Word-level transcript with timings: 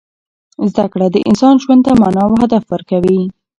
زده 0.71 0.85
کړه 0.93 1.07
د 1.11 1.17
انسان 1.29 1.55
ژوند 1.63 1.81
ته 1.85 1.91
مانا 2.01 2.23
او 2.27 2.33
هدف 2.41 2.63
ورکوي. 2.73 3.19